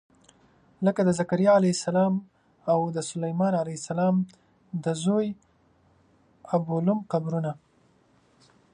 لکه 0.85 1.01
د 1.07 1.09
ذکریا 1.19 1.51
علیه 1.59 1.73
السلام 1.77 2.13
او 2.71 2.79
د 2.95 2.97
سلیمان 3.11 3.53
علیه 3.61 3.77
السلام 3.81 4.15
د 4.83 4.85
زوی 5.03 5.27
ابولوم 6.55 6.99
قبرونه. 7.11 7.51